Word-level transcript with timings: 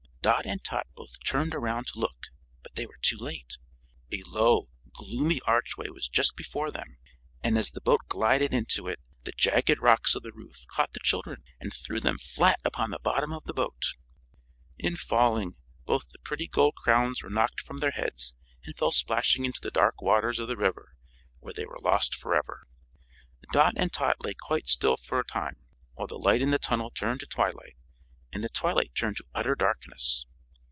Dot 0.23 0.45
and 0.45 0.63
Tot 0.63 0.85
both 0.93 1.13
turned 1.25 1.55
around 1.55 1.87
to 1.87 1.99
look, 1.99 2.27
but 2.61 2.75
they 2.75 2.85
were 2.85 2.99
too 3.01 3.17
late. 3.17 3.57
A 4.11 4.21
low, 4.27 4.69
gloomy 4.93 5.41
archway 5.47 5.89
was 5.89 6.07
just 6.07 6.35
before 6.35 6.69
them, 6.69 6.99
and 7.43 7.57
as 7.57 7.71
the 7.71 7.81
boat 7.81 8.01
glided 8.07 8.53
into 8.53 8.87
it, 8.87 8.99
the 9.23 9.31
jagged 9.31 9.79
rocks 9.79 10.13
of 10.13 10.21
the 10.21 10.31
roof 10.31 10.67
caught 10.67 10.93
the 10.93 10.99
children 11.01 11.41
and 11.59 11.73
threw 11.73 11.99
them 11.99 12.19
flat 12.19 12.59
upon 12.63 12.91
the 12.91 12.99
bottom 12.99 13.33
of 13.33 13.45
the 13.45 13.53
boat. 13.55 13.93
In 14.77 14.95
falling, 14.95 15.55
both 15.87 16.11
the 16.11 16.19
pretty 16.19 16.47
gold 16.47 16.75
crowns 16.75 17.23
were 17.23 17.29
knocked 17.31 17.59
from 17.59 17.79
their 17.79 17.89
heads 17.89 18.35
and 18.63 18.77
fell 18.77 18.91
splashing 18.91 19.43
into 19.43 19.61
the 19.63 19.71
dark 19.71 20.03
waters 20.03 20.37
of 20.37 20.47
the 20.47 20.55
river, 20.55 20.93
where 21.39 21.53
they 21.53 21.65
were 21.65 21.79
lost 21.81 22.13
forever. 22.13 22.67
Dot 23.51 23.73
and 23.75 23.91
Tot 23.91 24.17
lay 24.23 24.35
quite 24.39 24.67
still 24.69 24.97
for 24.97 25.19
a 25.19 25.23
time, 25.25 25.57
while 25.95 26.05
the 26.05 26.19
light 26.19 26.43
in 26.43 26.51
the 26.51 26.59
tunnel 26.59 26.91
turned 26.91 27.21
to 27.21 27.25
twilight, 27.25 27.75
and 28.33 28.45
the 28.45 28.47
twilight 28.47 28.95
turned 28.95 29.17
to 29.17 29.25
utter 29.35 29.55
darkness. 29.55 30.25